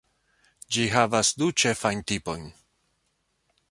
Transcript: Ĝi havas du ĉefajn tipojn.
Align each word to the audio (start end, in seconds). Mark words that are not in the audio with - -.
Ĝi 0.77 0.85
havas 0.93 1.31
du 1.43 1.51
ĉefajn 1.65 2.05
tipojn. 2.13 2.53